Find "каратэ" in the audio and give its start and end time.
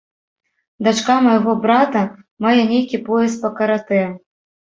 3.59-4.03